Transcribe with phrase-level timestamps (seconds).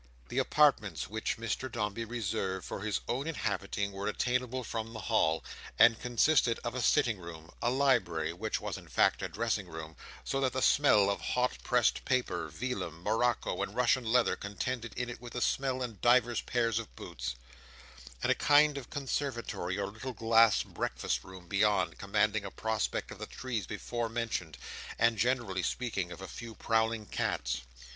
[0.29, 5.43] The apartments which Mr Dombey reserved for his own inhabiting, were attainable from the hall,
[5.77, 9.95] and consisted of a sitting room; a library, which was in fact a dressing room,
[10.23, 15.07] so that the smell of hot pressed paper, vellum, morocco, and Russia leather, contended in
[15.07, 17.35] it with the smell of divers pairs of boots;
[18.23, 23.19] and a kind of conservatory or little glass breakfast room beyond, commanding a prospect of
[23.19, 24.57] the trees before mentioned,
[24.97, 27.61] and, generally speaking, of a few prowling cats.